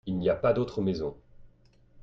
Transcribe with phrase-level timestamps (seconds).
[0.07, 1.15] Il n'y a pas d'uatre maison.